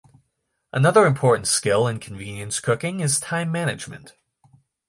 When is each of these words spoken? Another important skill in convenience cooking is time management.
Another 0.73 1.05
important 1.05 1.47
skill 1.47 1.85
in 1.87 1.99
convenience 1.99 2.59
cooking 2.59 3.01
is 3.01 3.19
time 3.19 3.51
management. 3.51 4.15